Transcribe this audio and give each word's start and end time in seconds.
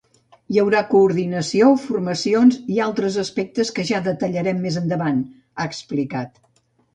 Hi 0.53 0.59
haurà 0.59 0.79
coordinació, 0.93 1.67
formacions 1.83 2.57
i 2.77 2.81
altres 2.85 3.19
aspectes 3.25 3.73
que 3.77 3.85
ja 3.91 4.01
detallarem 4.09 4.65
més 4.65 4.81
endavant, 4.83 5.21
ha 5.61 5.69
explicat. 5.75 6.43